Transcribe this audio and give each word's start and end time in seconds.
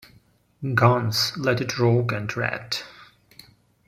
Guns, 0.73 1.33
Let 1.37 1.61
It 1.61 1.77
Rawk, 1.77 2.11
and 2.11 2.27
Ratt. 2.35 2.81